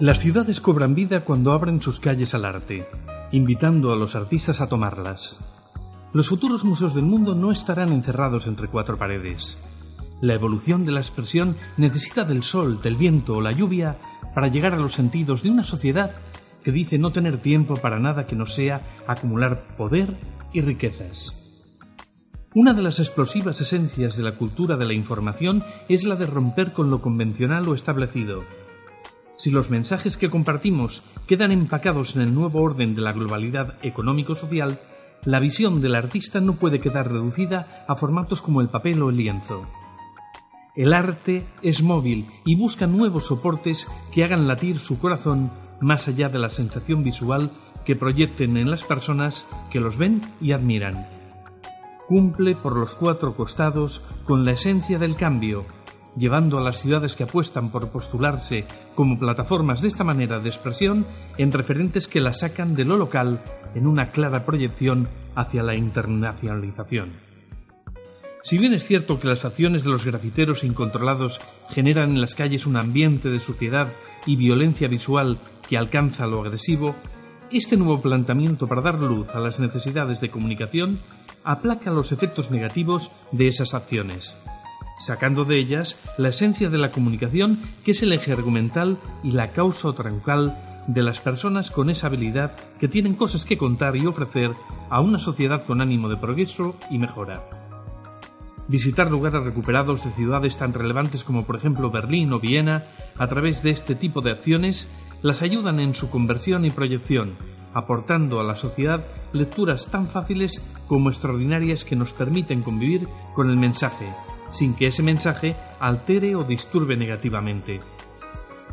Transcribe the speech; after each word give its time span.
Las 0.00 0.18
ciudades 0.18 0.62
cobran 0.62 0.94
vida 0.94 1.26
cuando 1.26 1.52
abren 1.52 1.82
sus 1.82 2.00
calles 2.00 2.34
al 2.34 2.46
arte, 2.46 2.88
invitando 3.32 3.92
a 3.92 3.96
los 3.96 4.16
artistas 4.16 4.62
a 4.62 4.66
tomarlas. 4.66 5.38
Los 6.14 6.30
futuros 6.30 6.64
museos 6.64 6.94
del 6.94 7.04
mundo 7.04 7.34
no 7.34 7.52
estarán 7.52 7.92
encerrados 7.92 8.46
entre 8.46 8.68
cuatro 8.68 8.96
paredes. 8.96 9.62
La 10.22 10.32
evolución 10.32 10.86
de 10.86 10.92
la 10.92 11.00
expresión 11.00 11.54
necesita 11.76 12.24
del 12.24 12.44
sol, 12.44 12.80
del 12.80 12.96
viento 12.96 13.34
o 13.34 13.40
la 13.42 13.52
lluvia 13.52 13.98
para 14.34 14.48
llegar 14.48 14.72
a 14.72 14.78
los 14.78 14.94
sentidos 14.94 15.42
de 15.42 15.50
una 15.50 15.64
sociedad 15.64 16.16
que 16.64 16.72
dice 16.72 16.96
no 16.96 17.12
tener 17.12 17.38
tiempo 17.38 17.74
para 17.74 18.00
nada 18.00 18.24
que 18.26 18.36
no 18.36 18.46
sea 18.46 18.80
acumular 19.06 19.76
poder 19.76 20.16
y 20.54 20.62
riquezas. 20.62 21.36
Una 22.54 22.72
de 22.72 22.80
las 22.80 23.00
explosivas 23.00 23.60
esencias 23.60 24.16
de 24.16 24.22
la 24.22 24.36
cultura 24.38 24.78
de 24.78 24.86
la 24.86 24.94
información 24.94 25.62
es 25.90 26.04
la 26.04 26.16
de 26.16 26.24
romper 26.24 26.72
con 26.72 26.88
lo 26.88 27.02
convencional 27.02 27.68
o 27.68 27.74
establecido. 27.74 28.44
Si 29.40 29.50
los 29.50 29.70
mensajes 29.70 30.18
que 30.18 30.28
compartimos 30.28 31.02
quedan 31.26 31.50
empacados 31.50 32.14
en 32.14 32.20
el 32.20 32.34
nuevo 32.34 32.60
orden 32.60 32.94
de 32.94 33.00
la 33.00 33.14
globalidad 33.14 33.78
económico-social, 33.82 34.78
la 35.24 35.40
visión 35.40 35.80
del 35.80 35.94
artista 35.94 36.40
no 36.40 36.56
puede 36.56 36.78
quedar 36.78 37.10
reducida 37.10 37.86
a 37.88 37.96
formatos 37.96 38.42
como 38.42 38.60
el 38.60 38.68
papel 38.68 39.00
o 39.00 39.08
el 39.08 39.16
lienzo. 39.16 39.66
El 40.76 40.92
arte 40.92 41.46
es 41.62 41.82
móvil 41.82 42.26
y 42.44 42.54
busca 42.54 42.86
nuevos 42.86 43.28
soportes 43.28 43.88
que 44.12 44.24
hagan 44.24 44.46
latir 44.46 44.78
su 44.78 45.00
corazón 45.00 45.50
más 45.80 46.06
allá 46.06 46.28
de 46.28 46.38
la 46.38 46.50
sensación 46.50 47.02
visual 47.02 47.50
que 47.86 47.96
proyecten 47.96 48.58
en 48.58 48.70
las 48.70 48.84
personas 48.84 49.48
que 49.72 49.80
los 49.80 49.96
ven 49.96 50.20
y 50.42 50.52
admiran. 50.52 51.08
Cumple 52.08 52.56
por 52.56 52.76
los 52.76 52.94
cuatro 52.94 53.34
costados 53.34 54.00
con 54.26 54.44
la 54.44 54.52
esencia 54.52 54.98
del 54.98 55.16
cambio, 55.16 55.64
llevando 56.20 56.58
a 56.58 56.62
las 56.62 56.80
ciudades 56.80 57.16
que 57.16 57.24
apuestan 57.24 57.70
por 57.70 57.88
postularse 57.88 58.66
como 58.94 59.18
plataformas 59.18 59.80
de 59.80 59.88
esta 59.88 60.04
manera 60.04 60.38
de 60.38 60.50
expresión 60.50 61.06
en 61.38 61.50
referentes 61.50 62.06
que 62.06 62.20
la 62.20 62.34
sacan 62.34 62.76
de 62.76 62.84
lo 62.84 62.96
local 62.96 63.42
en 63.74 63.86
una 63.86 64.12
clara 64.12 64.44
proyección 64.44 65.08
hacia 65.34 65.62
la 65.62 65.74
internacionalización. 65.74 67.12
Si 68.42 68.58
bien 68.58 68.74
es 68.74 68.84
cierto 68.84 69.18
que 69.18 69.28
las 69.28 69.44
acciones 69.44 69.82
de 69.82 69.90
los 69.90 70.04
grafiteros 70.04 70.62
incontrolados 70.62 71.40
generan 71.70 72.10
en 72.10 72.20
las 72.20 72.34
calles 72.34 72.66
un 72.66 72.76
ambiente 72.76 73.28
de 73.28 73.40
suciedad 73.40 73.92
y 74.26 74.36
violencia 74.36 74.88
visual 74.88 75.38
que 75.68 75.78
alcanza 75.78 76.26
lo 76.26 76.40
agresivo, 76.40 76.94
este 77.50 77.76
nuevo 77.76 78.00
planteamiento 78.00 78.66
para 78.66 78.82
dar 78.82 78.98
luz 78.98 79.28
a 79.34 79.40
las 79.40 79.58
necesidades 79.58 80.20
de 80.20 80.30
comunicación 80.30 81.00
aplaca 81.44 81.90
los 81.90 82.12
efectos 82.12 82.50
negativos 82.50 83.10
de 83.32 83.48
esas 83.48 83.74
acciones, 83.74 84.36
sacando 85.00 85.44
de 85.44 85.58
ellas 85.58 85.98
la 86.18 86.28
esencia 86.28 86.70
de 86.70 86.78
la 86.78 86.92
comunicación 86.92 87.62
que 87.84 87.92
es 87.92 88.02
el 88.02 88.12
eje 88.12 88.32
argumental 88.32 88.98
y 89.24 89.32
la 89.32 89.52
causa 89.52 89.92
troncal 89.92 90.56
de 90.86 91.02
las 91.02 91.20
personas 91.20 91.70
con 91.70 91.90
esa 91.90 92.06
habilidad 92.06 92.56
que 92.78 92.88
tienen 92.88 93.14
cosas 93.14 93.44
que 93.44 93.58
contar 93.58 93.96
y 93.96 94.06
ofrecer 94.06 94.52
a 94.88 95.00
una 95.00 95.18
sociedad 95.18 95.64
con 95.66 95.80
ánimo 95.80 96.08
de 96.08 96.16
progreso 96.16 96.76
y 96.90 96.98
mejora. 96.98 97.42
Visitar 98.68 99.10
lugares 99.10 99.42
recuperados 99.42 100.04
de 100.04 100.12
ciudades 100.12 100.56
tan 100.56 100.72
relevantes 100.72 101.24
como 101.24 101.44
por 101.44 101.56
ejemplo 101.56 101.90
Berlín 101.90 102.32
o 102.32 102.38
Viena 102.38 102.82
a 103.18 103.26
través 103.26 103.62
de 103.62 103.70
este 103.70 103.94
tipo 103.94 104.20
de 104.20 104.32
acciones 104.32 104.88
las 105.22 105.42
ayudan 105.42 105.80
en 105.80 105.92
su 105.92 106.08
conversión 106.08 106.64
y 106.64 106.70
proyección, 106.70 107.36
aportando 107.74 108.40
a 108.40 108.44
la 108.44 108.56
sociedad 108.56 109.04
lecturas 109.32 109.90
tan 109.90 110.08
fáciles 110.08 110.60
como 110.86 111.10
extraordinarias 111.10 111.84
que 111.84 111.96
nos 111.96 112.12
permiten 112.12 112.62
convivir 112.62 113.08
con 113.34 113.50
el 113.50 113.56
mensaje, 113.56 114.08
sin 114.50 114.74
que 114.74 114.86
ese 114.86 115.02
mensaje 115.02 115.56
altere 115.78 116.36
o 116.36 116.44
disturbe 116.44 116.96
negativamente. 116.96 117.80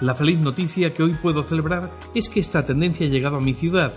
La 0.00 0.14
feliz 0.14 0.38
noticia 0.40 0.94
que 0.94 1.02
hoy 1.02 1.14
puedo 1.14 1.44
celebrar 1.44 1.90
es 2.14 2.28
que 2.28 2.40
esta 2.40 2.64
tendencia 2.64 3.06
ha 3.06 3.10
llegado 3.10 3.36
a 3.36 3.40
mi 3.40 3.54
ciudad. 3.54 3.92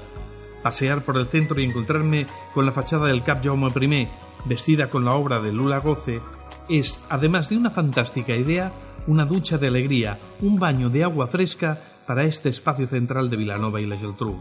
Pasear 0.61 1.03
por 1.03 1.17
el 1.17 1.27
centro 1.27 1.59
y 1.59 1.65
encontrarme 1.65 2.25
con 2.53 2.65
la 2.65 2.73
fachada 2.73 3.07
del 3.07 3.23
Cap 3.23 3.43
Jaume 3.43 3.67
I 3.67 4.07
vestida 4.45 4.89
con 4.89 5.05
la 5.05 5.15
obra 5.15 5.39
de 5.39 5.53
Lula 5.53 5.79
Goce, 5.79 6.17
es, 6.69 7.01
además 7.09 7.49
de 7.49 7.57
una 7.57 7.69
fantástica 7.69 8.35
idea, 8.35 8.73
una 9.07 9.25
ducha 9.25 9.57
de 9.57 9.67
alegría, 9.67 10.19
un 10.41 10.57
baño 10.57 10.89
de 10.89 11.03
agua 11.03 11.27
fresca 11.27 11.79
para 12.05 12.25
este 12.25 12.49
espacio 12.49 12.87
central 12.87 13.29
de 13.29 13.37
Vilanova 13.37 13.81
y 13.81 13.85
la 13.85 13.97
Geltrú. 13.97 14.37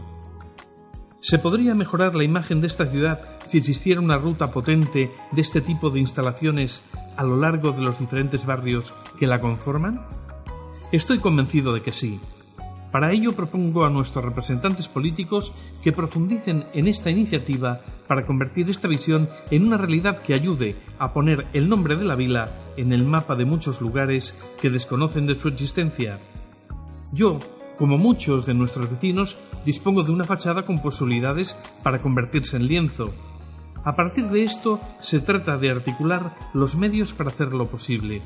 ¿Se 1.19 1.39
podría 1.39 1.73
mejorar 1.73 2.15
la 2.15 2.25
imagen 2.25 2.59
de 2.59 2.67
esta 2.67 2.85
ciudad 2.85 3.37
si 3.47 3.57
existiera 3.57 4.01
una 4.01 4.17
ruta 4.17 4.47
potente 4.47 5.11
de 5.31 5.41
este 5.41 5.61
tipo 5.61 5.89
de 5.89 5.99
instalaciones 5.99 6.83
a 7.17 7.23
lo 7.23 7.37
largo 7.37 7.71
de 7.71 7.81
los 7.81 7.99
diferentes 7.99 8.45
barrios 8.45 8.93
que 9.19 9.27
la 9.27 9.39
conforman? 9.39 10.05
Estoy 10.91 11.19
convencido 11.19 11.73
de 11.73 11.81
que 11.81 11.91
sí, 11.91 12.19
para 12.93 13.11
ello 13.11 13.33
propongo 13.33 13.85
a 13.85 13.89
nuestros 13.89 14.23
representantes 14.23 14.87
políticos 14.87 15.51
que 15.81 15.91
profundicen 15.91 16.65
en 16.75 16.87
esta 16.87 17.09
iniciativa 17.09 17.81
para 18.07 18.23
convertir 18.23 18.69
esta 18.69 18.87
visión 18.87 19.27
en 19.49 19.65
una 19.65 19.77
realidad 19.77 20.21
que 20.21 20.35
ayude 20.35 20.75
a 20.99 21.11
poner 21.11 21.47
el 21.53 21.67
nombre 21.67 21.95
de 21.95 22.05
la 22.05 22.15
vila 22.15 22.51
en 22.77 22.93
el 22.93 23.03
mapa 23.03 23.35
de 23.35 23.45
muchos 23.45 23.81
lugares 23.81 24.39
que 24.61 24.69
desconocen 24.69 25.25
de 25.25 25.39
su 25.39 25.47
existencia. 25.47 26.19
Yo, 27.11 27.39
como 27.79 27.97
muchos 27.97 28.45
de 28.45 28.53
nuestros 28.53 28.87
vecinos, 28.87 29.39
dispongo 29.65 30.03
de 30.03 30.11
una 30.11 30.25
fachada 30.25 30.61
con 30.61 30.79
posibilidades 30.79 31.59
para 31.81 31.97
convertirse 31.97 32.57
en 32.57 32.67
lienzo. 32.67 33.11
A 33.85 33.95
partir 33.95 34.29
de 34.29 34.43
esto 34.43 34.79
se 34.99 35.19
trata 35.19 35.57
de 35.57 35.69
articular 35.69 36.35
los 36.53 36.75
medios 36.75 37.13
para 37.13 37.31
hacerlo 37.31 37.65
posible. 37.65 38.21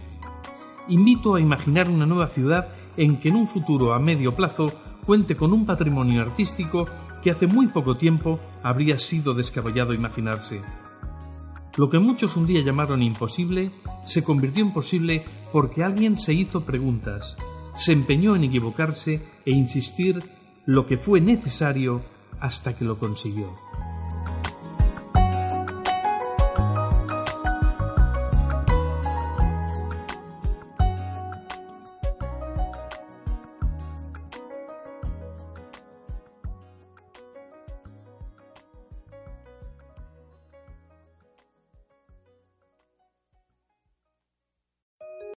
Invito 0.88 1.34
a 1.34 1.42
imaginar 1.42 1.90
una 1.90 2.06
nueva 2.06 2.30
ciudad 2.30 2.68
en 2.96 3.20
que 3.20 3.30
en 3.30 3.36
un 3.38 3.48
futuro 3.48 3.94
a 3.94 4.00
medio 4.00 4.34
plazo 4.34 4.68
cuente 5.06 5.36
con 5.36 5.54
un 5.54 5.66
patrimonio 5.66 6.22
artístico 6.22 6.86
que 7.24 7.32
hace 7.32 7.48
muy 7.48 7.68
poco 7.68 7.98
tiempo 7.98 8.40
habría 8.62 9.00
sido 9.00 9.34
descabellado 9.34 9.94
imaginarse. 9.94 10.62
Lo 11.78 11.90
que 11.90 12.00
muchos 12.00 12.38
un 12.38 12.46
día 12.46 12.62
llamaron 12.62 13.02
imposible 13.02 13.72
se 14.06 14.24
convirtió 14.24 14.64
en 14.64 14.74
posible 14.74 15.26
porque 15.52 15.84
alguien 15.84 16.20
se 16.20 16.34
hizo 16.34 16.66
preguntas, 16.66 17.36
se 17.78 17.94
empeñó 17.94 18.36
en 18.36 18.44
equivocarse 18.44 19.22
e 19.46 19.52
insistir 19.52 20.24
lo 20.66 20.86
que 20.86 20.98
fue 20.98 21.20
necesario 21.20 22.02
hasta 22.40 22.76
que 22.76 22.86
lo 22.86 23.00
consiguió. 23.00 23.67